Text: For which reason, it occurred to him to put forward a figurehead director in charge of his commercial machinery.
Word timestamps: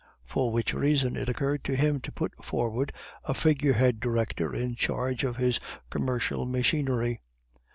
For 0.25 0.51
which 0.51 0.73
reason, 0.73 1.15
it 1.15 1.29
occurred 1.29 1.63
to 1.65 1.75
him 1.75 1.99
to 1.99 2.11
put 2.11 2.31
forward 2.43 2.91
a 3.25 3.35
figurehead 3.35 3.99
director 3.99 4.51
in 4.51 4.73
charge 4.73 5.23
of 5.23 5.35
his 5.35 5.59
commercial 5.91 6.43
machinery. 6.47 7.21